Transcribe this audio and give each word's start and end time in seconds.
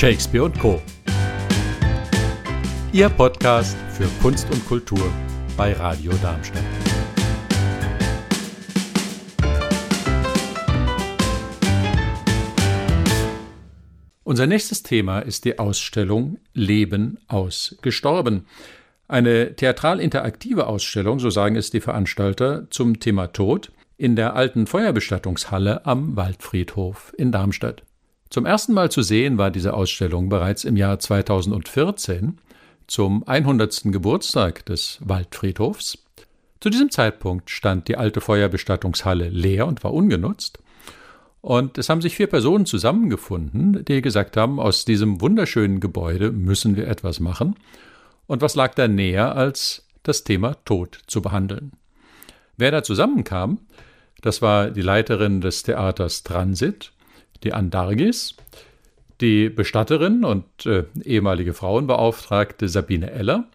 Shakespeare 0.00 0.44
und 0.44 0.58
Co. 0.58 0.80
Ihr 2.90 3.10
Podcast 3.10 3.76
für 3.90 4.08
Kunst 4.22 4.50
und 4.50 4.66
Kultur 4.66 5.12
bei 5.58 5.74
Radio 5.74 6.10
Darmstadt. 6.22 6.64
Unser 14.24 14.46
nächstes 14.46 14.82
Thema 14.82 15.18
ist 15.18 15.44
die 15.44 15.58
Ausstellung 15.58 16.38
Leben 16.54 17.18
aus 17.28 17.76
Gestorben. 17.82 18.46
Eine 19.06 19.54
theatral-interaktive 19.54 20.66
Ausstellung, 20.66 21.18
so 21.18 21.28
sagen 21.28 21.56
es 21.56 21.70
die 21.70 21.80
Veranstalter, 21.82 22.70
zum 22.70 23.00
Thema 23.00 23.26
Tod 23.34 23.70
in 23.98 24.16
der 24.16 24.34
alten 24.34 24.66
Feuerbestattungshalle 24.66 25.84
am 25.84 26.16
Waldfriedhof 26.16 27.12
in 27.18 27.32
Darmstadt. 27.32 27.82
Zum 28.30 28.46
ersten 28.46 28.74
Mal 28.74 28.92
zu 28.92 29.02
sehen 29.02 29.38
war 29.38 29.50
diese 29.50 29.74
Ausstellung 29.74 30.28
bereits 30.28 30.62
im 30.62 30.76
Jahr 30.76 31.00
2014 31.00 32.38
zum 32.86 33.26
100. 33.26 33.82
Geburtstag 33.86 34.64
des 34.66 35.00
Waldfriedhofs. 35.00 35.98
Zu 36.60 36.70
diesem 36.70 36.92
Zeitpunkt 36.92 37.50
stand 37.50 37.88
die 37.88 37.96
alte 37.96 38.20
Feuerbestattungshalle 38.20 39.28
leer 39.28 39.66
und 39.66 39.82
war 39.82 39.92
ungenutzt. 39.92 40.60
Und 41.40 41.76
es 41.76 41.88
haben 41.88 42.02
sich 42.02 42.14
vier 42.14 42.28
Personen 42.28 42.66
zusammengefunden, 42.66 43.84
die 43.84 44.00
gesagt 44.00 44.36
haben, 44.36 44.60
aus 44.60 44.84
diesem 44.84 45.20
wunderschönen 45.20 45.80
Gebäude 45.80 46.30
müssen 46.30 46.76
wir 46.76 46.86
etwas 46.86 47.18
machen. 47.18 47.56
Und 48.28 48.42
was 48.42 48.54
lag 48.54 48.74
da 48.74 48.86
näher, 48.86 49.34
als 49.34 49.88
das 50.04 50.22
Thema 50.22 50.54
Tod 50.64 51.00
zu 51.08 51.20
behandeln? 51.20 51.72
Wer 52.56 52.70
da 52.70 52.84
zusammenkam, 52.84 53.58
das 54.20 54.40
war 54.40 54.70
die 54.70 54.82
Leiterin 54.82 55.40
des 55.40 55.64
Theaters 55.64 56.22
Transit, 56.22 56.92
die 57.44 57.52
Andargis, 57.52 58.36
die 59.20 59.48
Bestatterin 59.48 60.24
und 60.24 60.66
äh, 60.66 60.84
ehemalige 61.04 61.54
Frauenbeauftragte 61.54 62.68
Sabine 62.68 63.10
Eller, 63.10 63.48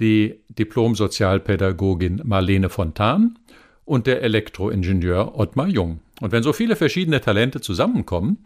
die 0.00 0.40
Diplom-Sozialpädagogin 0.48 2.22
Marlene 2.24 2.68
Fontan 2.68 3.38
und 3.84 4.06
der 4.06 4.22
Elektroingenieur 4.22 5.38
Ottmar 5.38 5.68
Jung. 5.68 6.00
Und 6.20 6.32
wenn 6.32 6.42
so 6.42 6.52
viele 6.52 6.76
verschiedene 6.76 7.20
Talente 7.20 7.60
zusammenkommen, 7.60 8.38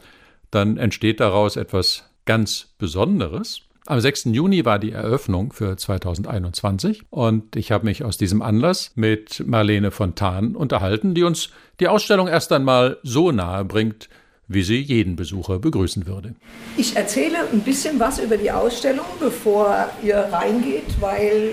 dann 0.50 0.76
entsteht 0.76 1.20
daraus 1.20 1.56
etwas 1.56 2.10
ganz 2.24 2.74
Besonderes. 2.78 3.60
Am 3.86 4.00
6. 4.00 4.24
Juni 4.26 4.64
war 4.64 4.80
die 4.80 4.90
Eröffnung 4.90 5.52
für 5.52 5.76
2021 5.76 7.04
und 7.10 7.54
ich 7.54 7.70
habe 7.70 7.84
mich 7.84 8.02
aus 8.02 8.18
diesem 8.18 8.42
Anlass 8.42 8.92
mit 8.96 9.46
Marlene 9.46 9.92
Fontan 9.92 10.56
unterhalten, 10.56 11.14
die 11.14 11.22
uns 11.22 11.50
die 11.78 11.86
Ausstellung 11.86 12.26
erst 12.26 12.50
einmal 12.50 12.98
so 13.04 13.30
nahe 13.30 13.64
bringt, 13.64 14.08
wie 14.48 14.62
sie 14.62 14.80
jeden 14.80 15.16
Besucher 15.16 15.58
begrüßen 15.58 16.06
würde. 16.06 16.34
Ich 16.76 16.96
erzähle 16.96 17.38
ein 17.52 17.60
bisschen 17.60 17.98
was 17.98 18.18
über 18.18 18.36
die 18.36 18.50
Ausstellung, 18.50 19.06
bevor 19.18 19.90
ihr 20.02 20.16
reingeht, 20.16 21.00
weil 21.00 21.52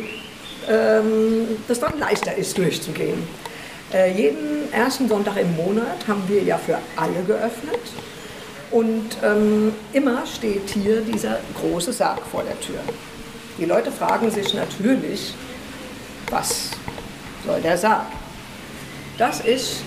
ähm, 0.69 1.47
das 1.67 1.79
dann 1.79 1.97
leichter 1.99 2.35
ist, 2.35 2.57
durchzugehen. 2.57 3.17
Äh, 3.91 4.15
jeden 4.15 4.71
ersten 4.71 5.07
Sonntag 5.07 5.37
im 5.37 5.55
Monat 5.55 6.07
haben 6.07 6.23
wir 6.27 6.43
ja 6.43 6.57
für 6.57 6.77
alle 6.95 7.23
geöffnet. 7.25 7.79
Und 8.71 9.17
ähm, 9.23 9.71
immer 9.93 10.25
steht 10.25 10.69
hier 10.71 11.01
dieser 11.01 11.39
große 11.59 11.93
Sarg 11.93 12.21
vor 12.25 12.43
der 12.43 12.59
Tür. 12.59 12.79
Die 13.59 13.65
Leute 13.65 13.91
fragen 13.91 14.31
sich 14.31 14.53
natürlich, 14.55 15.33
was 16.31 16.71
soll 17.45 17.61
der 17.61 17.77
Sarg? 17.77 18.07
Das 19.19 19.41
ist 19.41 19.83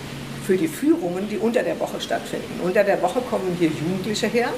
für 0.46 0.56
die 0.56 0.68
Führungen, 0.68 1.28
die 1.28 1.38
unter 1.38 1.62
der 1.62 1.78
Woche 1.80 2.00
stattfinden. 2.00 2.60
Unter 2.62 2.84
der 2.84 3.02
Woche 3.02 3.20
kommen 3.20 3.56
hier 3.58 3.68
Jugendliche 3.68 4.28
her, 4.28 4.50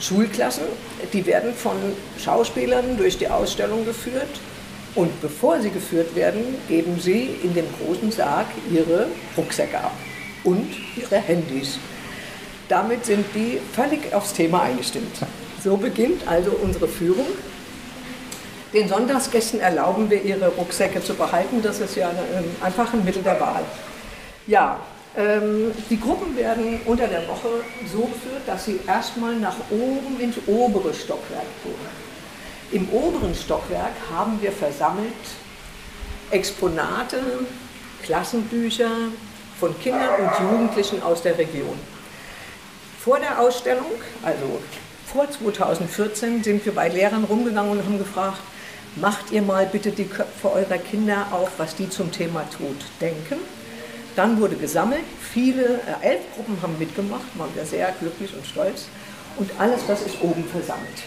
Schulklassen, 0.00 0.64
die 1.12 1.26
werden 1.26 1.52
von 1.54 1.76
Schauspielern 2.18 2.96
durch 2.96 3.18
die 3.18 3.28
Ausstellung 3.28 3.84
geführt. 3.84 4.40
Und 4.94 5.20
bevor 5.20 5.60
sie 5.60 5.70
geführt 5.70 6.14
werden, 6.16 6.40
geben 6.66 6.98
sie 6.98 7.30
in 7.42 7.54
dem 7.54 7.66
großen 7.78 8.10
Sarg 8.10 8.46
ihre 8.72 9.08
Rucksäcke 9.36 9.78
ab 9.78 9.92
und 10.44 10.66
ihre 10.96 11.16
Handys. 11.16 11.78
Damit 12.68 13.04
sind 13.04 13.26
die 13.34 13.58
völlig 13.72 14.12
aufs 14.14 14.32
Thema 14.32 14.62
eingestimmt. 14.62 15.16
So 15.62 15.76
beginnt 15.76 16.26
also 16.26 16.50
unsere 16.62 16.88
Führung. 16.88 17.26
Den 18.72 18.88
Sonntagsgästen 18.88 19.60
erlauben 19.60 20.10
wir, 20.10 20.22
ihre 20.22 20.48
Rucksäcke 20.48 21.02
zu 21.02 21.14
behalten. 21.14 21.62
Das 21.62 21.80
ist 21.80 21.96
ja 21.96 22.10
einfach 22.60 22.92
ein 22.92 23.04
Mittel 23.04 23.22
der 23.22 23.40
Wahl. 23.40 23.64
Ja, 24.48 24.80
ähm, 25.14 25.72
die 25.90 26.00
Gruppen 26.00 26.34
werden 26.34 26.80
unter 26.86 27.06
der 27.06 27.28
Woche 27.28 27.48
so 27.92 27.98
geführt, 27.98 28.42
dass 28.46 28.64
sie 28.64 28.80
erstmal 28.86 29.36
nach 29.36 29.56
oben 29.70 30.18
ins 30.18 30.36
obere 30.46 30.94
Stockwerk 30.94 31.44
gehen. 31.62 31.74
Im 32.72 32.88
oberen 32.88 33.34
Stockwerk 33.34 33.92
haben 34.10 34.40
wir 34.40 34.50
versammelt 34.50 35.12
Exponate, 36.30 37.18
Klassenbücher 38.02 38.90
von 39.60 39.78
Kindern 39.80 40.18
und 40.18 40.50
Jugendlichen 40.50 41.02
aus 41.02 41.20
der 41.20 41.36
Region. 41.36 41.78
Vor 43.04 43.18
der 43.18 43.38
Ausstellung, 43.40 44.00
also 44.22 44.60
vor 45.04 45.30
2014, 45.30 46.42
sind 46.42 46.64
wir 46.64 46.74
bei 46.74 46.88
Lehrern 46.88 47.24
rumgegangen 47.24 47.72
und 47.72 47.84
haben 47.84 47.98
gefragt, 47.98 48.40
macht 48.96 49.30
ihr 49.30 49.42
mal 49.42 49.66
bitte 49.66 49.90
die 49.90 50.06
Köpfe 50.06 50.50
eurer 50.50 50.78
Kinder 50.78 51.26
auf, 51.32 51.50
was 51.58 51.74
die 51.74 51.90
zum 51.90 52.10
Thema 52.10 52.44
Tod 52.50 52.76
denken. 52.98 53.36
Dann 54.18 54.40
wurde 54.40 54.56
gesammelt, 54.56 55.04
viele, 55.32 55.62
äh, 56.02 56.08
elf 56.08 56.22
Gruppen 56.34 56.58
haben 56.60 56.76
mitgemacht, 56.76 57.26
waren 57.36 57.54
wir 57.54 57.64
sehr 57.64 57.92
glücklich 58.00 58.34
und 58.34 58.44
stolz. 58.44 58.88
Und 59.36 59.48
alles 59.60 59.86
das 59.86 60.02
ist 60.02 60.20
oben 60.20 60.42
versammelt. 60.42 61.04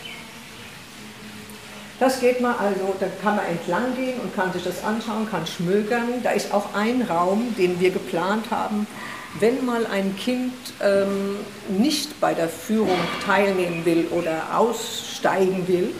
Das 1.99 2.21
geht 2.21 2.39
mal 2.39 2.55
also, 2.55 2.95
da 3.01 3.07
kann 3.21 3.35
man 3.35 3.45
entlang 3.47 3.97
gehen 3.97 4.17
und 4.21 4.33
kann 4.33 4.53
sich 4.53 4.63
das 4.63 4.81
anschauen, 4.85 5.29
kann 5.29 5.45
schmökern. 5.45 6.23
Da 6.23 6.31
ist 6.31 6.53
auch 6.53 6.73
ein 6.73 7.01
Raum, 7.01 7.53
den 7.57 7.81
wir 7.81 7.91
geplant 7.91 8.45
haben. 8.49 8.87
Wenn 9.41 9.65
mal 9.65 9.85
ein 9.87 10.15
Kind 10.15 10.53
ähm, 10.81 11.35
nicht 11.67 12.17
bei 12.21 12.33
der 12.33 12.47
Führung 12.47 12.97
teilnehmen 13.25 13.83
will 13.83 14.07
oder 14.11 14.57
aussteigen 14.57 15.67
will, 15.67 15.93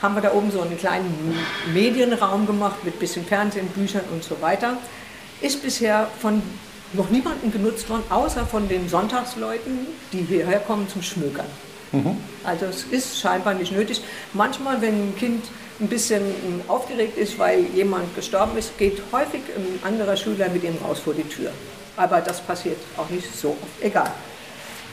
haben 0.00 0.14
wir 0.14 0.22
da 0.22 0.32
oben 0.32 0.50
so 0.50 0.62
einen 0.62 0.78
kleinen 0.78 1.36
Medienraum 1.74 2.46
gemacht 2.46 2.82
mit 2.84 2.98
bisschen 2.98 3.26
Fernsehen, 3.26 3.68
Büchern 3.68 4.04
und 4.10 4.24
so 4.24 4.40
weiter 4.40 4.78
ist 5.40 5.62
bisher 5.62 6.08
von 6.20 6.42
noch 6.92 7.10
niemandem 7.10 7.52
genutzt 7.52 7.88
worden, 7.90 8.04
außer 8.08 8.46
von 8.46 8.68
den 8.68 8.88
Sonntagsleuten, 8.88 9.86
die 10.12 10.22
hierher 10.22 10.60
kommen 10.60 10.88
zum 10.88 11.02
Schmökern. 11.02 11.46
Mhm. 11.92 12.16
Also 12.44 12.66
es 12.66 12.84
ist 12.84 13.18
scheinbar 13.20 13.54
nicht 13.54 13.72
nötig. 13.72 14.00
Manchmal, 14.32 14.80
wenn 14.80 15.08
ein 15.08 15.16
Kind 15.16 15.44
ein 15.80 15.88
bisschen 15.88 16.22
aufgeregt 16.68 17.18
ist, 17.18 17.38
weil 17.38 17.64
jemand 17.74 18.14
gestorben 18.14 18.56
ist, 18.56 18.76
geht 18.78 19.02
häufig 19.12 19.42
ein 19.56 19.80
anderer 19.82 20.16
Schüler 20.16 20.48
mit 20.48 20.62
ihm 20.62 20.76
raus 20.84 21.00
vor 21.00 21.14
die 21.14 21.24
Tür. 21.24 21.50
Aber 21.96 22.20
das 22.20 22.40
passiert 22.40 22.78
auch 22.96 23.08
nicht 23.10 23.26
so 23.36 23.50
oft. 23.50 23.82
Egal. 23.82 24.12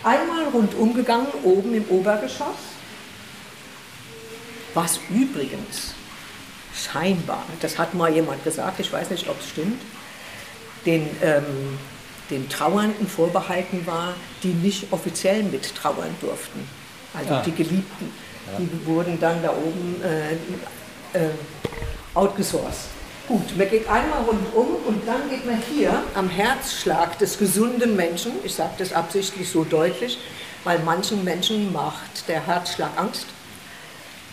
Einmal 0.04 0.46
rundum 0.52 0.94
gegangen, 0.94 1.28
oben 1.44 1.76
im 1.76 1.86
Obergeschoss. 1.90 2.48
Was 4.74 5.00
übrigens 5.10 5.94
scheinbar, 6.74 7.44
das 7.60 7.78
hat 7.78 7.94
mal 7.94 8.12
jemand 8.12 8.44
gesagt, 8.44 8.80
ich 8.80 8.92
weiß 8.92 9.10
nicht, 9.10 9.28
ob 9.30 9.40
es 9.40 9.50
stimmt, 9.50 9.82
den, 10.86 11.08
ähm, 11.22 11.78
den 12.30 12.50
Trauernden 12.50 13.08
vorbehalten 13.08 13.86
war, 13.86 14.14
die 14.44 14.54
nicht 14.54 14.92
offiziell 14.92 15.44
mittrauern 15.44 16.16
durften. 16.22 16.68
Also 17.14 17.34
ah. 17.34 17.44
die 17.46 17.52
Geliebten. 17.52 18.12
Ja. 18.52 18.60
Die 18.60 18.86
wurden 18.86 19.20
dann 19.20 19.42
da 19.44 19.52
oben 19.52 20.02
äh, 20.04 21.18
äh, 21.18 21.30
outgesourced. 22.14 22.90
Gut, 23.28 23.56
man 23.56 23.70
geht 23.70 23.88
einmal 23.88 24.24
rundum 24.24 24.76
und 24.88 25.08
dann 25.08 25.30
geht 25.30 25.46
man 25.46 25.62
hier 25.72 26.04
am 26.16 26.30
Herzschlag 26.30 27.18
des 27.20 27.38
gesunden 27.38 27.96
Menschen, 27.96 28.34
ich 28.44 28.56
sage 28.56 28.74
das 28.80 28.92
absichtlich 28.92 29.50
so 29.50 29.64
deutlich, 29.64 30.18
weil 30.64 30.80
manchen 30.80 31.24
Menschen 31.24 31.72
macht 31.72 32.28
der 32.28 32.46
Herzschlag 32.46 32.90
Angst, 32.98 33.28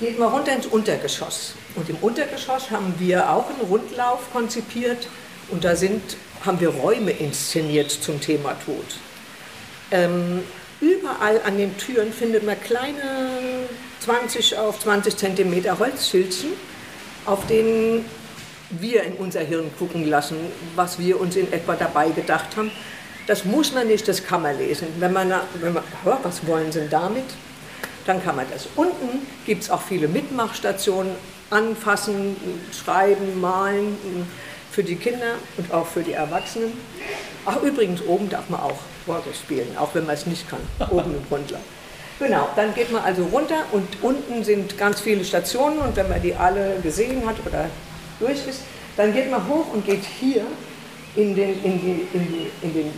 geht 0.01 0.19
man 0.19 0.33
runter 0.33 0.53
ins 0.53 0.67
Untergeschoss. 0.67 1.55
Und 1.77 1.89
im 1.89 1.97
Untergeschoss 1.97 2.71
haben 2.71 2.95
wir 2.99 3.31
auch 3.31 3.49
einen 3.51 3.69
Rundlauf 3.69 4.33
konzipiert 4.33 5.07
und 5.49 5.65
da 5.65 5.77
sind 5.77 6.17
haben 6.45 6.61
wir 6.61 6.71
Räume 6.71 7.11
inszeniert 7.11 7.91
zum 7.91 8.21
Thema 8.21 8.57
Tod. 8.65 8.85
Ähm, 9.91 10.43
überall 10.81 11.41
an 11.45 11.57
den 11.59 11.77
Türen 11.77 12.13
findet 12.13 12.45
man 12.45 12.61
kleine 12.61 13.67
20 14.01 14.57
auf 14.59 14.79
20 14.81 15.17
Zentimeter 15.17 15.79
Holzschildchen, 15.79 16.51
auf 17.27 17.47
denen 17.47 18.05
wir 18.71 19.03
in 19.03 19.15
unser 19.15 19.41
Hirn 19.41 19.71
gucken 19.79 20.07
lassen, 20.09 20.37
was 20.77 20.99
wir 20.99 21.21
uns 21.21 21.37
in 21.37 21.53
etwa 21.53 21.75
dabei 21.75 22.11
gedacht 22.11 22.57
haben. 22.57 22.71
Das 23.27 23.45
muss 23.45 23.73
man 23.73 23.87
nicht, 23.87 24.09
das 24.09 24.25
kann 24.25 24.43
man 24.43 24.57
lesen. 24.59 24.89
Wenn 24.99 25.13
man, 25.13 25.33
wenn 25.61 25.73
man 25.73 25.83
hört, 26.05 26.25
was 26.25 26.47
wollen 26.47 26.71
Sie 26.73 26.89
damit, 26.89 27.25
dann 28.07 28.23
kann 28.23 28.37
man 28.37 28.47
das. 28.51 28.69
Unten 28.77 29.27
gibt 29.45 29.65
es 29.65 29.71
auch 29.71 29.83
viele 29.83 30.09
Mitmachstationen, 30.09 31.13
anfassen, 31.51 32.37
schreiben, 32.73 33.41
malen 33.41 33.97
für 34.79 34.85
die 34.85 34.95
Kinder 34.95 35.35
und 35.57 35.73
auch 35.73 35.89
für 35.89 36.05
die 36.05 36.13
Erwachsenen. 36.13 36.73
Ach, 37.45 37.61
übrigens, 37.63 38.01
oben 38.07 38.31
darf 38.31 38.49
man 38.49 38.61
auch 38.61 38.79
Orgel 39.09 39.35
spielen, 39.35 39.77
auch 39.77 39.93
wenn 39.93 40.07
man 40.07 40.15
es 40.15 40.25
nicht 40.25 40.49
kann, 40.49 40.61
oben 40.93 41.17
im 41.17 41.29
Grundlauf. 41.29 41.63
Genau, 42.21 42.49
dann 42.55 42.73
geht 42.77 42.93
man 42.93 43.03
also 43.03 43.25
runter 43.25 43.65
und 43.73 43.89
unten 44.03 44.45
sind 44.45 44.79
ganz 44.79 45.01
viele 45.01 45.25
Stationen 45.25 45.79
und 45.79 45.97
wenn 45.97 46.09
man 46.09 46.23
die 46.23 46.33
alle 46.33 46.79
gesehen 46.81 47.27
hat 47.27 47.45
oder 47.45 47.69
durch 48.21 48.47
ist, 48.47 48.61
dann 48.97 49.13
geht 49.13 49.29
man 49.29 49.49
hoch 49.49 49.67
und 49.75 49.85
geht 49.85 50.05
hier 50.21 50.45
in 51.17 51.35
den, 51.35 51.61
in 51.65 51.81
die, 51.81 52.09
in 52.13 52.29
die, 52.29 52.51
in 52.63 52.75
den, 52.75 52.93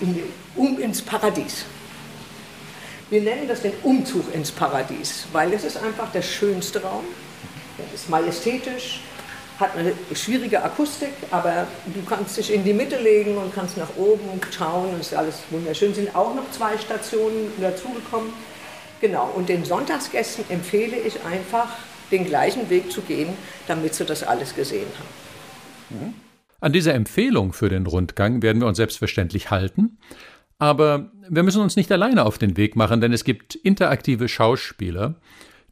in 0.00 0.14
den, 0.14 0.32
um 0.56 0.80
ins 0.80 1.00
Paradies. 1.00 1.64
Wir 3.08 3.22
nennen 3.22 3.46
das 3.46 3.62
den 3.62 3.74
Umzug 3.84 4.34
ins 4.34 4.50
Paradies, 4.50 5.26
weil 5.30 5.52
es 5.52 5.62
ist 5.62 5.76
einfach 5.76 6.10
der 6.10 6.22
schönste 6.22 6.82
Raum. 6.82 7.04
Er 7.78 7.94
ist 7.94 8.10
majestätisch, 8.10 9.02
hat 9.58 9.76
eine 9.76 9.92
schwierige 10.14 10.62
Akustik, 10.62 11.12
aber 11.30 11.66
du 11.86 12.02
kannst 12.08 12.36
dich 12.36 12.52
in 12.52 12.64
die 12.64 12.72
Mitte 12.72 13.00
legen 13.00 13.36
und 13.36 13.52
kannst 13.54 13.76
nach 13.76 13.96
oben 13.96 14.40
schauen 14.56 14.94
und 14.94 15.00
ist 15.00 15.14
alles 15.14 15.42
wunderschön. 15.50 15.94
Sind 15.94 16.14
auch 16.14 16.34
noch 16.34 16.48
zwei 16.52 16.78
Stationen 16.78 17.50
dazugekommen. 17.60 18.32
Genau, 19.00 19.30
und 19.34 19.48
den 19.48 19.64
Sonntagsgästen 19.64 20.44
empfehle 20.48 20.96
ich 20.96 21.24
einfach, 21.24 21.68
den 22.10 22.24
gleichen 22.24 22.70
Weg 22.70 22.90
zu 22.90 23.02
gehen, 23.02 23.28
damit 23.66 23.94
sie 23.94 24.04
das 24.04 24.22
alles 24.22 24.54
gesehen 24.54 24.86
haben. 24.98 25.98
Mhm. 26.00 26.14
An 26.60 26.72
dieser 26.72 26.94
Empfehlung 26.94 27.52
für 27.52 27.68
den 27.68 27.86
Rundgang 27.86 28.42
werden 28.42 28.60
wir 28.60 28.66
uns 28.66 28.78
selbstverständlich 28.78 29.50
halten. 29.50 29.98
Aber 30.58 31.12
wir 31.28 31.42
müssen 31.44 31.62
uns 31.62 31.76
nicht 31.76 31.92
alleine 31.92 32.24
auf 32.24 32.38
den 32.38 32.56
Weg 32.56 32.74
machen, 32.74 33.00
denn 33.00 33.12
es 33.12 33.24
gibt 33.24 33.54
interaktive 33.54 34.28
Schauspieler, 34.28 35.14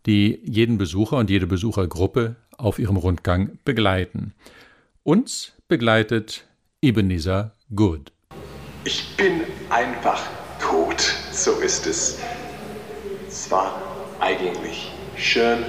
die 0.06 0.40
jeden 0.44 0.78
Besucher 0.78 1.16
und 1.16 1.28
jede 1.28 1.48
Besuchergruppe 1.48 2.36
auf 2.58 2.78
ihrem 2.78 2.96
Rundgang 2.96 3.58
begleiten. 3.64 4.34
Uns 5.02 5.52
begleitet 5.68 6.44
Ebenezer 6.82 7.52
Good. 7.74 8.12
Ich 8.84 9.16
bin 9.16 9.42
einfach 9.70 10.22
tot, 10.60 11.00
so 11.32 11.52
ist 11.60 11.86
es. 11.86 12.18
Es 13.28 13.50
war 13.50 13.80
eigentlich 14.20 14.90
schön, 15.16 15.64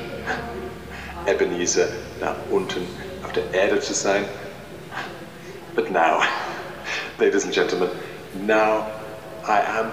Ebenezer 1.27 1.87
da 2.19 2.35
unten 2.51 2.81
auf 3.23 3.33
der 3.33 3.51
Erde 3.53 3.79
zu 3.79 3.93
sein. 3.93 4.25
But 5.75 5.91
now, 5.91 6.21
ladies 7.19 7.45
and 7.45 7.53
gentlemen, 7.53 7.89
now 8.45 8.85
I 9.47 9.61
am 9.79 9.91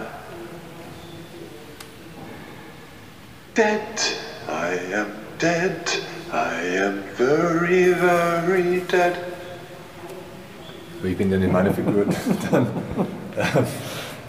dead. 3.55 4.01
I 4.49 4.95
am 4.95 5.07
dead. 5.39 6.14
I 6.35 6.79
am 6.79 6.99
very, 7.17 7.95
very 7.95 8.81
dead. 8.91 9.15
Wie 11.01 11.15
bin 11.15 11.31
denn 11.31 11.43
in 11.43 11.53
meiner 11.53 11.73
Figur 11.73 12.07
dann 12.51 12.67
äh, 13.37 13.45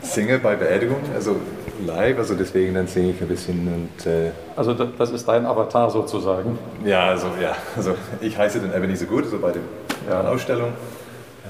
singe 0.04 0.38
bei 0.38 0.56
Beerdigung, 0.56 0.98
also 1.16 1.38
live, 1.84 2.20
also 2.20 2.36
deswegen 2.36 2.76
dann 2.76 2.86
singe 2.86 3.10
ich 3.10 3.22
ein 3.22 3.28
bisschen 3.28 3.68
und. 3.68 4.06
Äh, 4.06 4.30
also 4.56 4.76
das 4.76 5.10
ist 5.10 5.28
dein 5.28 5.48
Avatar 5.48 5.90
sozusagen? 5.90 6.60
Ja, 6.86 7.08
also 7.08 7.26
ja, 7.42 7.56
also 7.76 7.96
ich 8.22 8.38
heiße 8.38 8.60
dann 8.60 8.72
Ebenezer 8.78 9.08
Gut, 9.08 9.24
also 9.24 9.40
bei 9.40 9.54
der 9.54 9.64
ja. 10.08 10.30
Ausstellung. 10.30 10.74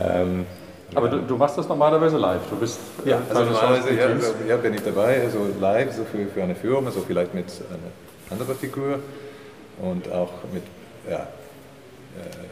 Ähm, 0.01 0.45
aber 0.93 1.07
ja. 1.07 1.15
du, 1.15 1.19
du, 1.23 1.35
machst 1.35 1.57
das 1.57 1.67
normalerweise 1.67 2.17
live, 2.17 2.43
du 2.49 2.55
bist. 2.55 2.79
Äh, 3.05 3.09
ja, 3.09 3.19
also 3.29 3.43
normalerweise 3.43 3.93
ja, 3.93 4.07
ja, 4.47 4.55
bin 4.55 4.73
ich 4.73 4.83
dabei, 4.83 5.21
also 5.21 5.49
live, 5.59 5.91
so 5.91 6.05
für, 6.05 6.25
für 6.27 6.43
eine 6.43 6.55
Führung, 6.55 6.85
also 6.85 7.03
vielleicht 7.05 7.33
mit 7.33 7.47
einer 7.69 8.31
anderen 8.31 8.55
Figur 8.55 8.99
und 9.81 10.11
auch 10.11 10.31
mit 10.53 10.63
ja, 11.09 11.27
äh, 12.17 12.47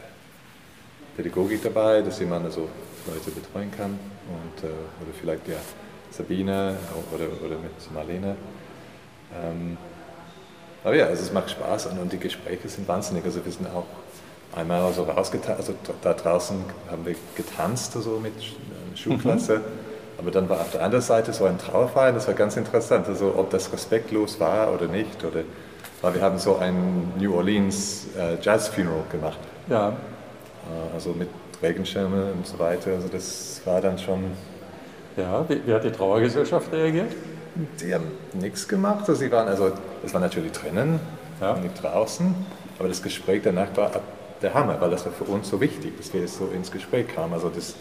Pädagogik 1.16 1.62
dabei, 1.62 2.02
dass 2.02 2.18
jemand 2.18 2.46
also 2.46 2.68
Leute 3.06 3.30
betreuen 3.30 3.70
kann 3.70 3.98
und, 4.28 4.64
äh, 4.64 4.72
oder 4.72 5.12
vielleicht 5.18 5.48
ja, 5.48 5.56
Sabine 6.10 6.76
oder, 7.12 7.26
oder 7.44 7.56
mit 7.58 7.92
Marlene. 7.92 8.36
Ähm, 9.34 9.76
aber 10.82 10.96
ja, 10.96 11.06
also 11.06 11.22
es 11.22 11.32
macht 11.32 11.50
Spaß 11.50 11.86
und, 11.86 11.98
und 11.98 12.12
die 12.12 12.18
Gespräche 12.18 12.68
sind 12.68 12.86
wahnsinnig. 12.86 13.24
Also 13.24 13.44
wir 13.44 13.52
sind 13.52 13.66
auch 13.68 13.86
einmal 14.54 14.92
so 14.92 15.04
rausgetanzt, 15.04 15.60
also 15.60 15.74
da 16.02 16.12
draußen 16.12 16.56
haben 16.90 17.06
wir 17.06 17.16
getanzt 17.34 17.96
also 17.96 18.20
mit 18.22 18.34
äh, 18.36 18.96
Schulklasse. 18.96 19.58
Mhm. 19.58 19.94
Aber 20.18 20.30
dann 20.30 20.48
war 20.48 20.60
auf 20.60 20.70
der 20.70 20.82
anderen 20.82 21.02
Seite 21.02 21.32
so 21.32 21.44
ein 21.44 21.58
Trauerfeier, 21.58 22.12
das 22.12 22.28
war 22.28 22.34
ganz 22.34 22.56
interessant, 22.56 23.08
also 23.08 23.34
ob 23.36 23.50
das 23.50 23.72
respektlos 23.72 24.38
war 24.38 24.72
oder 24.72 24.86
nicht. 24.86 25.24
Oder 25.24 25.42
weil 26.04 26.14
wir 26.14 26.20
haben 26.20 26.38
so 26.38 26.58
ein 26.58 27.12
New 27.18 27.34
Orleans 27.34 28.08
äh, 28.14 28.36
Jazz 28.42 28.68
Funeral 28.68 29.04
gemacht. 29.10 29.38
Ja. 29.70 29.88
Äh, 29.88 30.94
also 30.94 31.12
mit 31.12 31.28
Regenschirme 31.62 32.32
und 32.32 32.46
so 32.46 32.58
weiter. 32.58 32.90
Also 32.92 33.08
das 33.08 33.62
war 33.64 33.80
dann 33.80 33.98
schon. 33.98 34.24
Ja, 35.16 35.48
wie, 35.48 35.66
wie 35.66 35.72
hat 35.72 35.82
die 35.82 35.90
Trauergesellschaft 35.90 36.70
reagiert? 36.72 37.12
Die 37.80 37.94
haben 37.94 38.04
nichts 38.34 38.68
gemacht. 38.68 39.00
Also 39.00 39.14
sie 39.14 39.32
waren 39.32 39.48
also, 39.48 39.72
es 40.04 40.12
war 40.12 40.20
natürlich 40.20 40.52
drinnen, 40.52 41.00
ja. 41.40 41.56
nicht 41.56 41.82
draußen. 41.82 42.34
Aber 42.78 42.88
das 42.88 43.02
Gespräch 43.02 43.40
danach 43.42 43.74
war 43.74 43.90
der 44.42 44.52
Hammer, 44.52 44.78
weil 44.80 44.90
das 44.90 45.06
war 45.06 45.12
für 45.12 45.24
uns 45.24 45.48
so 45.48 45.58
wichtig, 45.58 45.96
dass 45.96 46.12
wir 46.12 46.28
so 46.28 46.50
ins 46.54 46.70
Gespräch 46.70 47.08
kamen. 47.08 47.32
Also 47.32 47.48
das, 47.48 47.76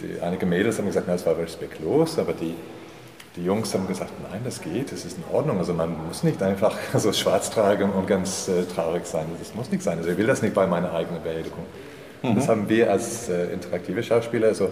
die, 0.00 0.20
einige 0.20 0.44
Mädels 0.44 0.76
haben 0.76 0.86
gesagt, 0.86 1.06
na, 1.08 1.14
es 1.14 1.24
war 1.24 1.38
respektlos, 1.38 2.18
aber 2.18 2.34
die 2.34 2.54
die 3.36 3.44
Jungs 3.44 3.74
haben 3.74 3.86
gesagt, 3.86 4.12
nein, 4.30 4.40
das 4.44 4.62
geht, 4.62 4.90
das 4.92 5.04
ist 5.04 5.18
in 5.18 5.24
Ordnung. 5.32 5.58
Also 5.58 5.74
man 5.74 6.06
muss 6.06 6.22
nicht 6.22 6.42
einfach 6.42 6.76
so 6.96 7.12
schwarz 7.12 7.50
tragen 7.50 7.90
und 7.90 8.06
ganz 8.06 8.48
äh, 8.48 8.64
traurig 8.64 9.06
sein. 9.06 9.26
Das 9.38 9.54
muss 9.54 9.70
nicht 9.70 9.82
sein. 9.82 9.98
Also 9.98 10.10
ich 10.10 10.16
will 10.16 10.26
das 10.26 10.42
nicht 10.42 10.54
bei 10.54 10.66
meiner 10.66 10.92
eigenen 10.92 11.22
Beerdigung. 11.22 11.64
Mhm. 12.22 12.34
Das 12.34 12.48
haben 12.48 12.68
wir 12.68 12.90
als 12.90 13.28
äh, 13.28 13.52
interaktive 13.52 14.02
Schauspieler 14.02 14.48
also 14.48 14.70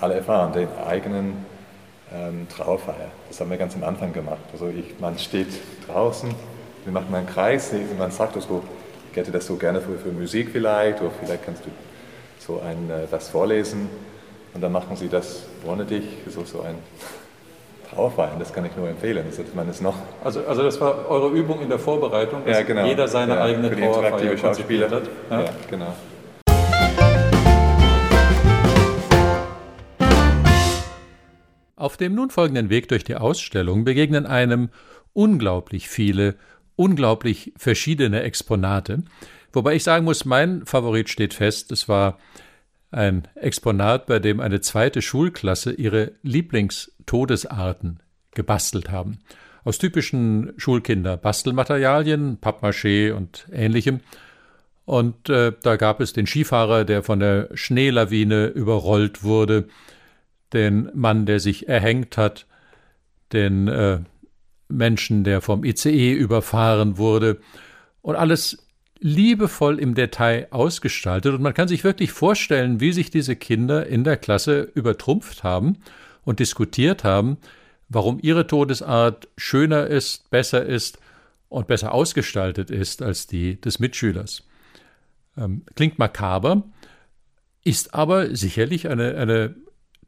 alle 0.00 0.14
erfahren, 0.14 0.52
den 0.52 0.68
eigenen 0.86 1.44
ähm, 2.14 2.46
Trauerfeier. 2.48 3.10
Das 3.28 3.40
haben 3.40 3.50
wir 3.50 3.56
ganz 3.56 3.74
am 3.74 3.82
Anfang 3.84 4.12
gemacht. 4.12 4.38
Also 4.52 4.68
ich, 4.68 4.98
man 5.00 5.18
steht 5.18 5.48
draußen, 5.86 6.30
wir 6.84 6.92
machen 6.92 7.12
einen 7.14 7.26
Kreis, 7.26 7.72
man 7.98 8.10
sagt 8.12 8.40
so, 8.40 8.62
ich 9.10 9.16
hätte 9.16 9.32
das 9.32 9.46
so 9.46 9.56
gerne 9.56 9.80
für, 9.80 9.98
für 9.98 10.12
Musik 10.12 10.50
vielleicht, 10.52 11.00
oder 11.00 11.10
vielleicht 11.20 11.44
kannst 11.44 11.64
du 11.66 11.70
so 12.38 12.60
ein, 12.60 12.88
äh, 12.90 13.10
was 13.10 13.28
vorlesen. 13.28 13.88
Und 14.54 14.60
dann 14.62 14.72
machen 14.72 14.96
sie 14.96 15.08
das 15.08 15.42
ohne 15.66 15.84
dich, 15.84 16.04
so, 16.28 16.44
so 16.44 16.62
ein 16.62 16.76
Trauerfeiern, 17.94 18.38
das 18.38 18.52
kann 18.52 18.64
ich 18.64 18.76
nur 18.76 18.88
empfehlen. 18.88 19.24
Das 19.26 19.36
sollte 19.36 19.56
man 19.56 19.68
es 19.68 19.80
noch. 19.80 19.96
Also, 20.22 20.44
also 20.46 20.62
das 20.62 20.80
war 20.80 21.08
eure 21.08 21.28
Übung 21.30 21.60
in 21.60 21.68
der 21.68 21.78
Vorbereitung, 21.78 22.44
dass 22.44 22.58
ja, 22.58 22.62
genau. 22.62 22.86
jeder 22.86 23.08
seine 23.08 23.34
ja, 23.34 23.42
eigene 23.42 23.70
Trauerfeier 23.70 24.36
konzipiert 24.36 24.90
hat. 24.90 25.04
Ja? 25.30 25.40
ja, 25.40 25.50
genau. 25.70 25.94
Auf 31.76 31.96
dem 31.96 32.14
nun 32.14 32.30
folgenden 32.30 32.70
Weg 32.70 32.88
durch 32.88 33.04
die 33.04 33.14
Ausstellung 33.14 33.84
begegnen 33.84 34.26
einem 34.26 34.68
unglaublich 35.12 35.88
viele, 35.88 36.34
unglaublich 36.76 37.52
verschiedene 37.56 38.22
Exponate. 38.22 39.04
Wobei 39.52 39.76
ich 39.76 39.84
sagen 39.84 40.04
muss, 40.04 40.24
mein 40.24 40.66
Favorit 40.66 41.08
steht 41.08 41.34
fest. 41.34 41.72
Es 41.72 41.88
war 41.88 42.18
ein 42.90 43.28
Exponat, 43.34 44.06
bei 44.06 44.18
dem 44.18 44.40
eine 44.40 44.60
zweite 44.60 45.02
Schulklasse 45.02 45.72
ihre 45.72 46.12
Lieblingstodesarten 47.08 48.00
gebastelt 48.32 48.90
haben. 48.90 49.18
Aus 49.64 49.78
typischen 49.78 50.52
Schulkinder-Bastelmaterialien, 50.56 52.38
Pappmaché 52.40 53.12
und 53.12 53.48
ähnlichem. 53.52 54.00
Und 54.84 55.28
äh, 55.28 55.52
da 55.62 55.76
gab 55.76 56.00
es 56.00 56.12
den 56.12 56.26
Skifahrer, 56.26 56.84
der 56.84 57.02
von 57.02 57.20
der 57.20 57.50
Schneelawine 57.54 58.46
überrollt 58.46 59.22
wurde, 59.22 59.68
den 60.52 60.90
Mann, 60.94 61.26
der 61.26 61.40
sich 61.40 61.68
erhängt 61.68 62.16
hat, 62.16 62.46
den 63.32 63.68
äh, 63.68 64.00
Menschen, 64.68 65.24
der 65.24 65.42
vom 65.42 65.64
ICE 65.64 66.12
überfahren 66.12 66.96
wurde. 66.96 67.38
Und 68.00 68.16
alles 68.16 68.66
liebevoll 69.00 69.78
im 69.78 69.94
Detail 69.94 70.48
ausgestaltet 70.50 71.34
und 71.34 71.42
man 71.42 71.54
kann 71.54 71.68
sich 71.68 71.84
wirklich 71.84 72.10
vorstellen, 72.10 72.80
wie 72.80 72.92
sich 72.92 73.10
diese 73.10 73.36
Kinder 73.36 73.86
in 73.86 74.02
der 74.02 74.16
Klasse 74.16 74.62
übertrumpft 74.74 75.44
haben 75.44 75.78
und 76.28 76.40
diskutiert 76.40 77.04
haben, 77.04 77.38
warum 77.88 78.18
ihre 78.20 78.46
Todesart 78.46 79.28
schöner 79.38 79.86
ist, 79.86 80.28
besser 80.28 80.66
ist 80.66 80.98
und 81.48 81.68
besser 81.68 81.94
ausgestaltet 81.94 82.68
ist 82.68 83.00
als 83.00 83.26
die 83.26 83.58
des 83.58 83.78
Mitschülers. 83.78 84.46
Ähm, 85.38 85.62
klingt 85.74 85.98
makaber, 85.98 86.64
ist 87.64 87.94
aber 87.94 88.36
sicherlich 88.36 88.90
eine, 88.90 89.16
eine 89.16 89.54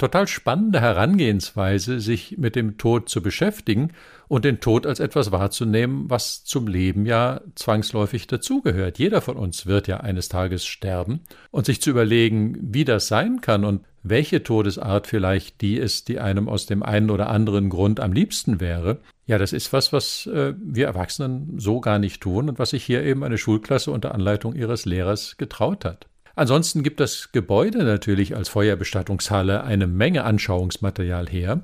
total 0.01 0.27
spannende 0.27 0.81
Herangehensweise, 0.81 2.01
sich 2.01 2.39
mit 2.39 2.57
dem 2.57 2.79
Tod 2.79 3.09
zu 3.09 3.23
beschäftigen 3.23 3.93
und 4.27 4.45
den 4.45 4.61
Tod 4.61 4.87
als 4.87 4.99
etwas 4.99 5.31
wahrzunehmen, 5.31 6.09
was 6.09 6.43
zum 6.45 6.67
Leben 6.67 7.07
ja 7.07 7.41
zwangsläufig 7.55 8.27
dazugehört. 8.27 8.99
Jeder 8.99 9.21
von 9.21 9.37
uns 9.37 9.67
wird 9.67 9.87
ja 9.87 9.99
eines 9.99 10.29
Tages 10.29 10.65
sterben 10.65 11.21
und 11.51 11.67
sich 11.67 11.81
zu 11.81 11.91
überlegen, 11.91 12.59
wie 12.61 12.85
das 12.85 13.07
sein 13.07 13.41
kann 13.41 13.65
und 13.65 13.85
welche 14.03 14.43
Todesart 14.43 15.07
vielleicht 15.07 15.61
die 15.61 15.77
ist, 15.77 16.09
die 16.09 16.19
einem 16.19 16.49
aus 16.49 16.67
dem 16.67 16.83
einen 16.83 17.11
oder 17.11 17.29
anderen 17.29 17.69
Grund 17.69 18.01
am 18.01 18.13
liebsten 18.13 18.59
wäre, 18.61 18.99
ja, 19.27 19.39
das 19.39 19.53
ist 19.53 19.73
was, 19.73 19.93
was 19.93 20.27
äh, 20.27 20.55
wir 20.59 20.87
Erwachsenen 20.87 21.61
so 21.61 21.81
gar 21.81 22.01
nicht 22.01 22.21
tun 22.21 22.49
und 22.49 22.59
was 22.59 22.71
sich 22.71 22.83
hier 22.83 23.05
eben 23.05 23.23
eine 23.23 23.39
Schulklasse 23.39 23.93
unter 23.93 24.13
Anleitung 24.13 24.57
ihres 24.57 24.87
Lehrers 24.87 25.37
getraut 25.37 25.85
hat. 25.85 26.10
Ansonsten 26.41 26.83
gibt 26.83 27.01
das 27.01 27.33
Gebäude 27.33 27.85
natürlich 27.85 28.35
als 28.35 28.49
Feuerbestattungshalle 28.49 29.63
eine 29.63 29.87
Menge 29.87 30.25
Anschauungsmaterial 30.25 31.29
her. 31.29 31.61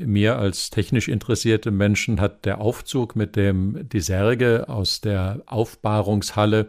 mir 0.00 0.36
als 0.36 0.70
technisch 0.70 1.06
interessierte 1.06 1.70
Menschen 1.70 2.20
hat 2.20 2.44
der 2.44 2.60
Aufzug, 2.60 3.14
mit 3.14 3.36
dem 3.36 3.88
die 3.88 4.00
Särge 4.00 4.68
aus 4.68 5.00
der 5.00 5.42
Aufbahrungshalle 5.46 6.66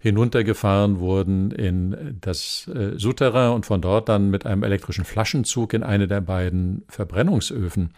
hinuntergefahren 0.00 0.98
wurden 0.98 1.52
in 1.52 2.18
das 2.20 2.66
äh, 2.66 2.98
Souterrain 2.98 3.52
und 3.52 3.64
von 3.64 3.80
dort 3.80 4.08
dann 4.08 4.30
mit 4.30 4.44
einem 4.44 4.64
elektrischen 4.64 5.04
Flaschenzug 5.04 5.74
in 5.74 5.84
eine 5.84 6.08
der 6.08 6.20
beiden 6.20 6.82
Verbrennungsöfen 6.88 7.90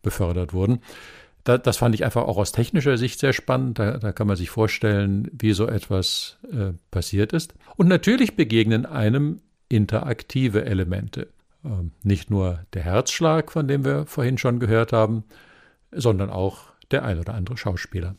befördert 0.00 0.54
wurden. 0.54 0.80
Da, 1.46 1.58
das 1.58 1.76
fand 1.76 1.94
ich 1.94 2.04
einfach 2.04 2.24
auch 2.24 2.38
aus 2.38 2.50
technischer 2.50 2.98
Sicht 2.98 3.20
sehr 3.20 3.32
spannend. 3.32 3.78
Da, 3.78 3.98
da 3.98 4.10
kann 4.10 4.26
man 4.26 4.34
sich 4.34 4.50
vorstellen, 4.50 5.30
wie 5.32 5.52
so 5.52 5.68
etwas 5.68 6.38
äh, 6.50 6.72
passiert 6.90 7.32
ist. 7.32 7.54
Und 7.76 7.86
natürlich 7.86 8.34
begegnen 8.34 8.84
einem 8.84 9.40
interaktive 9.68 10.64
Elemente. 10.64 11.28
Ähm, 11.64 11.92
nicht 12.02 12.30
nur 12.30 12.64
der 12.74 12.82
Herzschlag, 12.82 13.52
von 13.52 13.68
dem 13.68 13.84
wir 13.84 14.06
vorhin 14.06 14.38
schon 14.38 14.58
gehört 14.58 14.92
haben, 14.92 15.22
sondern 15.92 16.30
auch 16.30 16.62
der 16.90 17.04
ein 17.04 17.20
oder 17.20 17.34
andere 17.34 17.56
Schauspieler. 17.56 18.16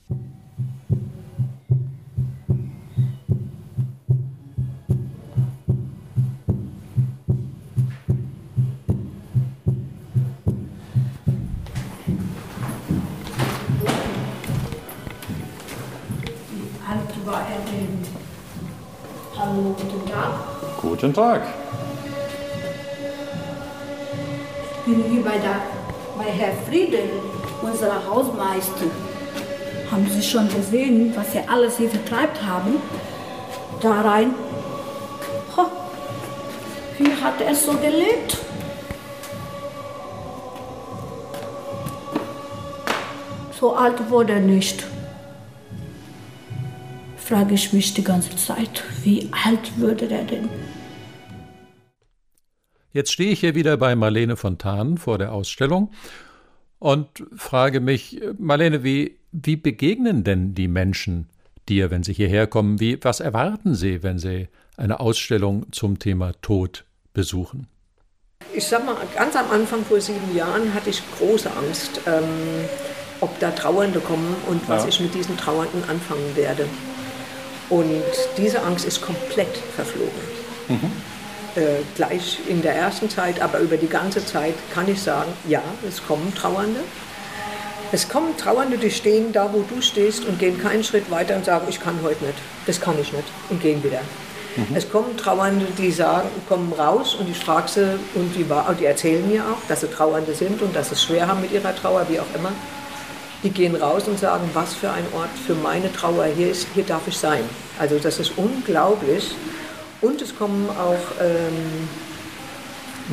Guten 20.99 21.13
Tag. 21.13 21.43
Ich 24.79 24.91
bin 24.91 25.03
hier 25.11 25.23
bei, 25.23 25.37
der, 25.37 25.61
bei 26.17 26.23
Herr 26.23 26.53
Friedel, 26.67 27.11
unserer 27.61 28.03
Hausmeister. 28.09 28.87
Haben 29.91 30.09
Sie 30.09 30.23
schon 30.23 30.49
gesehen, 30.49 31.13
was 31.15 31.33
Sie 31.33 31.39
alles 31.47 31.77
hier 31.77 31.91
vertreibt 31.91 32.41
haben? 32.41 32.77
Da 33.79 34.01
rein. 34.01 34.33
Ho, 35.55 35.65
wie 36.97 37.13
hat 37.13 37.41
er 37.41 37.53
so 37.53 37.73
gelebt? 37.73 38.39
So 43.59 43.75
alt 43.75 44.09
wurde 44.09 44.33
er 44.33 44.39
nicht 44.39 44.83
frage 47.27 47.55
ich 47.55 47.73
mich 47.73 47.93
die 47.93 48.05
ganze 48.05 48.33
Zeit, 48.37 48.83
wie 49.03 49.29
alt 49.45 49.77
würde 49.77 50.07
der 50.07 50.23
denn? 50.23 50.47
Jetzt 52.97 53.13
stehe 53.13 53.29
ich 53.29 53.41
hier 53.41 53.53
wieder 53.53 53.77
bei 53.77 53.95
Marlene 53.95 54.35
Fontan 54.35 54.97
vor 54.97 55.19
der 55.19 55.31
Ausstellung 55.31 55.91
und 56.79 57.07
frage 57.35 57.79
mich, 57.79 58.19
Marlene, 58.39 58.83
wie, 58.83 59.19
wie 59.31 59.55
begegnen 59.55 60.23
denn 60.23 60.55
die 60.55 60.67
Menschen 60.67 61.29
dir, 61.69 61.91
wenn 61.91 62.01
sie 62.01 62.13
hierher 62.13 62.47
kommen? 62.47 62.79
Wie, 62.79 62.97
was 63.03 63.19
erwarten 63.19 63.75
sie, 63.75 64.01
wenn 64.01 64.17
sie 64.17 64.47
eine 64.77 64.99
Ausstellung 64.99 65.71
zum 65.71 65.99
Thema 65.99 66.31
Tod 66.41 66.85
besuchen? 67.13 67.67
Ich 68.55 68.65
sag 68.65 68.83
mal, 68.83 68.95
ganz 69.15 69.35
am 69.35 69.51
Anfang 69.51 69.85
vor 69.85 70.01
sieben 70.01 70.35
Jahren 70.35 70.73
hatte 70.73 70.89
ich 70.89 71.03
große 71.19 71.51
Angst, 71.55 72.01
ähm, 72.07 72.23
ob 73.21 73.37
da 73.39 73.51
Trauernde 73.51 73.99
kommen 73.99 74.35
und 74.47 74.67
was 74.67 74.81
ja. 74.81 74.89
ich 74.89 74.99
mit 75.01 75.13
diesen 75.13 75.37
Trauernden 75.37 75.87
anfangen 75.87 76.35
werde. 76.35 76.65
Und 77.69 78.01
diese 78.39 78.63
Angst 78.63 78.87
ist 78.87 79.03
komplett 79.03 79.55
verflogen. 79.75 80.19
Mhm. 80.67 81.16
Äh, 81.57 81.81
gleich 81.95 82.37
in 82.47 82.61
der 82.61 82.75
ersten 82.75 83.09
Zeit, 83.09 83.41
aber 83.41 83.57
über 83.57 83.77
die 83.77 83.87
ganze 83.87 84.23
Zeit 84.23 84.53
kann 84.75 84.87
ich 84.87 85.01
sagen, 85.01 85.31
ja, 85.47 85.63
es 85.89 86.05
kommen 86.05 86.31
Trauernde. 86.35 86.81
Es 87.91 88.07
kommen 88.07 88.37
Trauernde, 88.37 88.77
die 88.77 88.91
stehen 88.91 89.33
da, 89.33 89.51
wo 89.51 89.63
du 89.67 89.81
stehst 89.81 90.25
und 90.25 90.37
gehen 90.37 90.61
keinen 90.61 90.83
Schritt 90.83 91.09
weiter 91.09 91.35
und 91.35 91.45
sagen, 91.45 91.65
ich 91.67 91.79
kann 91.79 91.97
heute 92.03 92.23
nicht, 92.25 92.37
das 92.67 92.79
kann 92.79 92.93
ich 93.01 93.11
nicht 93.11 93.23
und 93.49 93.59
gehen 93.59 93.83
wieder. 93.83 94.01
Mhm. 94.55 94.75
Es 94.75 94.87
kommen 94.87 95.17
Trauernde, 95.17 95.65
die 95.79 95.91
sagen, 95.91 96.29
kommen 96.47 96.71
raus 96.73 97.15
und 97.15 97.27
ich 97.27 97.39
frage 97.39 97.67
sie 97.67 97.99
und 98.13 98.35
die, 98.35 98.45
die 98.79 98.85
erzählen 98.85 99.27
mir 99.27 99.41
auch, 99.41 99.67
dass 99.67 99.81
sie 99.81 99.87
Trauernde 99.87 100.35
sind 100.35 100.61
und 100.61 100.75
dass 100.75 100.89
sie 100.89 100.93
es 100.93 101.03
schwer 101.03 101.27
haben 101.27 101.41
mit 101.41 101.51
ihrer 101.51 101.75
Trauer, 101.75 102.05
wie 102.07 102.19
auch 102.19 102.35
immer 102.35 102.51
die 103.43 103.49
gehen 103.51 103.75
raus 103.75 104.07
und 104.07 104.19
sagen, 104.19 104.49
was 104.53 104.73
für 104.73 104.89
ein 104.89 105.05
Ort 105.13 105.29
für 105.45 105.53
meine 105.53 105.91
Trauer 105.93 106.25
hier 106.25 106.49
ist, 106.49 106.67
hier 106.73 106.83
darf 106.83 107.07
ich 107.07 107.17
sein. 107.17 107.43
Also 107.77 107.99
das 107.99 108.19
ist 108.19 108.33
unglaublich. 108.35 109.35
Und 110.01 110.21
es 110.21 110.35
kommen 110.37 110.69
auch 110.69 111.21
ähm, 111.21 111.89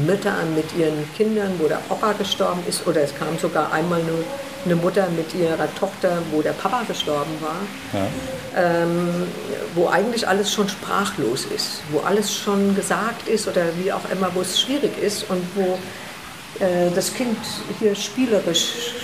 Mütter 0.07 0.33
an 0.33 0.55
mit 0.55 0.67
ihren 0.77 1.09
Kindern, 1.17 1.53
wo 1.59 1.69
der 1.69 1.81
Opa 1.89 2.13
gestorben 2.13 2.63
ist, 2.69 2.87
oder 2.87 3.03
es 3.03 3.15
kam 3.15 3.39
sogar 3.39 3.73
einmal 3.73 4.01
eine, 4.01 4.11
eine 4.65 4.77
Mutter 4.77 5.09
mit 5.17 5.35
ihrer 5.35 5.73
Tochter, 5.77 6.19
wo 6.31 6.43
der 6.43 6.53
Papa 6.53 6.83
gestorben 6.87 7.33
war, 7.41 7.61
ja. 7.93 8.07
ähm, 8.57 9.27
wo 9.75 9.89
eigentlich 9.89 10.27
alles 10.27 10.53
schon 10.53 10.69
sprachlos 10.69 11.47
ist, 11.55 11.83
wo 11.91 12.01
alles 12.01 12.35
schon 12.35 12.75
gesagt 12.75 13.29
ist 13.29 13.47
oder 13.49 13.67
wie 13.83 13.93
auch 13.93 14.11
immer, 14.11 14.35
wo 14.35 14.41
es 14.41 14.61
schwierig 14.61 15.01
ist. 15.01 15.31
Und 15.31 15.43
wo 15.55 15.79
äh, 16.65 16.91
das 16.95 17.15
Kind 17.15 17.39
hier 17.79 17.95
spielerisch 17.95 18.95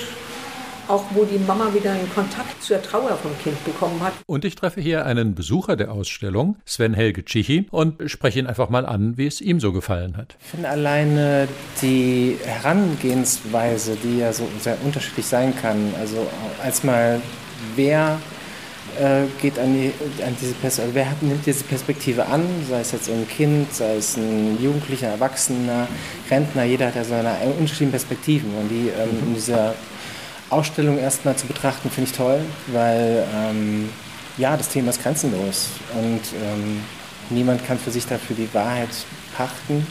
auch 0.90 1.04
wo 1.14 1.24
die 1.24 1.38
Mama 1.38 1.72
wieder 1.72 1.92
einen 1.92 2.12
Kontakt 2.12 2.62
zur 2.62 2.82
Trauer 2.82 3.16
vom 3.16 3.30
Kind 3.42 3.64
bekommen 3.64 4.00
hat. 4.00 4.12
Und 4.26 4.44
ich 4.44 4.56
treffe 4.56 4.80
hier 4.80 5.06
einen 5.06 5.34
Besucher 5.34 5.76
der 5.76 5.92
Ausstellung, 5.92 6.56
Sven 6.66 6.94
Helge 6.94 7.24
Tschichi, 7.24 7.66
und 7.70 8.10
spreche 8.10 8.40
ihn 8.40 8.46
einfach 8.46 8.68
mal 8.68 8.84
an, 8.84 9.16
wie 9.16 9.26
es 9.26 9.40
ihm 9.40 9.60
so 9.60 9.72
gefallen 9.72 10.16
hat. 10.16 10.36
Ich 10.40 10.46
finde 10.48 10.68
alleine 10.68 11.48
die 11.80 12.38
Herangehensweise, 12.44 13.96
die 14.02 14.18
ja 14.18 14.32
so 14.32 14.48
sehr 14.60 14.76
unterschiedlich 14.84 15.26
sein 15.26 15.54
kann, 15.56 15.94
also 15.98 16.26
als 16.62 16.82
mal 16.82 17.20
wer 17.76 18.18
äh, 18.98 19.22
geht 19.40 19.58
an, 19.58 19.72
die, 19.72 19.92
an 20.22 20.36
diese 20.40 20.54
Perspektive, 20.54 20.82
also 20.82 20.94
wer 20.94 21.10
hat, 21.10 21.22
nimmt 21.22 21.46
diese 21.46 21.64
Perspektive 21.64 22.26
an, 22.26 22.42
sei 22.68 22.80
es 22.80 22.92
jetzt 22.92 23.08
ein 23.08 23.28
Kind, 23.28 23.72
sei 23.72 23.96
es 23.96 24.16
ein 24.16 24.58
Jugendlicher, 24.60 25.08
Erwachsener, 25.08 25.86
Rentner, 26.30 26.64
jeder 26.64 26.88
hat 26.88 26.96
ja 26.96 27.04
seine 27.04 27.30
unterschiedlichen 27.58 27.90
Perspektiven 27.90 28.54
und 28.54 28.68
die 28.68 28.88
ähm, 28.88 29.28
in 29.28 29.34
dieser 29.34 29.74
Ausstellung 30.50 30.98
erstmal 30.98 31.36
zu 31.36 31.46
betrachten, 31.46 31.90
finde 31.90 32.10
ich 32.10 32.16
toll, 32.16 32.40
weil 32.68 33.26
ähm, 33.34 33.88
ja, 34.36 34.56
das 34.56 34.68
Thema 34.68 34.90
ist 34.90 35.02
grenzenlos 35.02 35.68
und 35.94 36.20
ähm, 36.42 36.80
niemand 37.30 37.64
kann 37.66 37.78
für 37.78 37.90
sich 37.90 38.06
dafür 38.06 38.36
die 38.36 38.52
Wahrheit 38.52 38.90
pachten. 39.36 39.86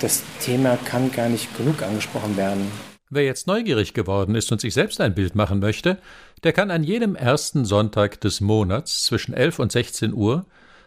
Das 0.00 0.22
Thema 0.40 0.78
kann 0.84 1.12
gar 1.12 1.28
nicht 1.28 1.56
genug 1.56 1.82
angesprochen 1.82 2.36
werden. 2.36 2.70
Wer 3.10 3.24
jetzt 3.24 3.46
neugierig 3.46 3.92
geworden 3.92 4.34
ist 4.34 4.50
und 4.50 4.60
sich 4.60 4.72
selbst 4.72 5.00
ein 5.00 5.14
Bild 5.14 5.34
machen 5.34 5.58
möchte, 5.58 5.98
der 6.44 6.52
kann 6.52 6.70
an 6.70 6.82
jedem 6.82 7.14
ersten 7.14 7.64
Sonntag 7.64 8.20
des 8.22 8.40
Monats 8.40 9.04
zwischen 9.04 9.34
11 9.34 9.58
und 9.58 9.70
16 9.70 10.14
Uhr 10.14 10.46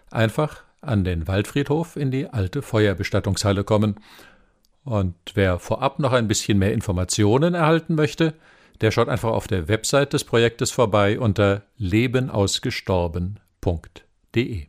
einfach 0.10 0.64
an 0.82 1.04
den 1.04 1.28
Waldfriedhof 1.28 1.96
in 1.96 2.12
die 2.12 2.28
alte 2.28 2.62
Feuerbestattungshalle 2.62 3.64
kommen. 3.64 3.96
Und 4.84 5.16
wer 5.36 5.60
vorab 5.60 6.00
noch 6.00 6.14
ein 6.14 6.28
bisschen 6.28 6.58
mehr 6.58 6.74
Informationen 6.74 7.54
erhalten 7.54 7.96
möchte, 7.96 8.34
der 8.82 8.92
schaut 8.92 9.10
einfach 9.10 9.32
auf 9.32 9.48
der 9.48 9.68
Website 9.68 10.14
des 10.14 10.24
Projektes 10.24 10.70
vorbei 10.72 11.20
unter 11.20 11.64
lebenausgestorben.de. 11.78 14.68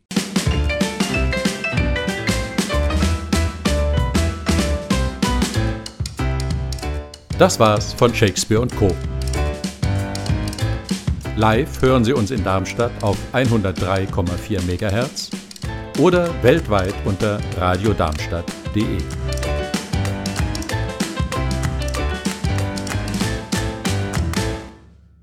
Das 7.37 7.59
war's 7.59 7.93
von 7.93 8.15
Shakespeare 8.15 8.61
und 8.61 8.75
Co. 8.75 8.95
Live 11.35 11.83
hören 11.83 12.03
Sie 12.03 12.13
uns 12.13 12.31
in 12.31 12.43
Darmstadt 12.43 12.91
auf 13.03 13.19
103,4 13.31 14.63
MHz 14.63 15.29
oder 15.99 16.31
weltweit 16.41 16.95
unter 17.05 17.39
radiodarmstadt.de. 17.59 19.16